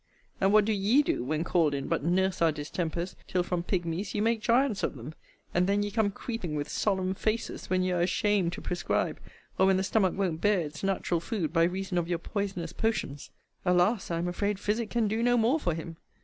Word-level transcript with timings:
And 0.41 0.51
what 0.51 0.65
do 0.65 0.73
ye 0.73 1.03
do, 1.03 1.23
when 1.23 1.43
called 1.43 1.75
in, 1.75 1.87
but 1.87 2.03
nurse 2.03 2.41
our 2.41 2.51
distempers, 2.51 3.15
till 3.27 3.43
from 3.43 3.61
pigmies 3.61 4.15
you 4.15 4.23
make 4.23 4.41
giants 4.41 4.81
of 4.81 4.95
them? 4.95 5.13
and 5.53 5.67
then 5.67 5.83
ye 5.83 5.91
come 5.91 6.09
creeping 6.09 6.55
with 6.55 6.69
solemn 6.69 7.13
faces, 7.13 7.69
when 7.69 7.83
ye 7.83 7.91
are 7.91 8.01
ashamed 8.01 8.51
to 8.53 8.63
prescribe, 8.63 9.19
or 9.59 9.67
when 9.67 9.77
the 9.77 9.83
stomach 9.83 10.15
won't 10.17 10.41
bear 10.41 10.61
its 10.61 10.81
natural 10.83 11.19
food, 11.19 11.53
by 11.53 11.65
reason 11.65 11.99
of 11.99 12.07
your 12.07 12.17
poisonous 12.17 12.73
potions, 12.73 13.29
Alas, 13.63 14.09
I 14.09 14.17
am 14.17 14.27
afraid 14.27 14.57
physic 14.59 14.89
can 14.89 15.07
do 15.07 15.21
no 15.21 15.37
more 15.37 15.59
for 15.59 15.75
him! 15.75 15.97